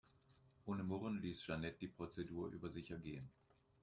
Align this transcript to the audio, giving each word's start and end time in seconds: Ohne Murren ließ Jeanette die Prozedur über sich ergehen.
Ohne 0.65 0.81
Murren 0.83 1.21
ließ 1.21 1.43
Jeanette 1.43 1.77
die 1.77 1.87
Prozedur 1.87 2.47
über 2.49 2.71
sich 2.71 2.89
ergehen. 2.89 3.29